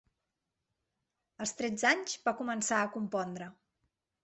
[1.45, 3.53] Als tretze anys va començar a compondre.